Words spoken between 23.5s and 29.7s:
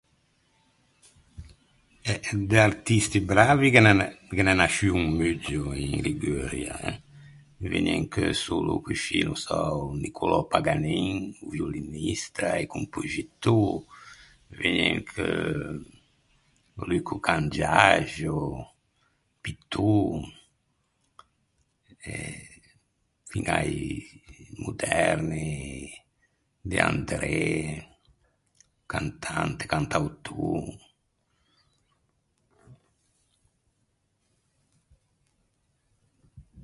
i moderni, De André, cantante,